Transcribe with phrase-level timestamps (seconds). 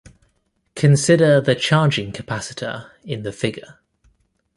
[0.73, 3.77] Consider the charging capacitor in the figure.